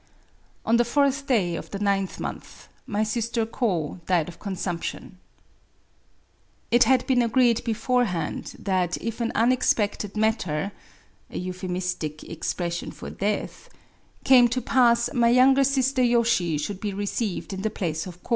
[0.65, 5.19] On the fourth day of the ninth month my sister Ko died of consumption.—
[6.71, 10.71] It had been agreed beforehand that if an unexpected matter^
[14.23, 18.29] came to pass, my younger sister Yoshi should be received in the place of Kd.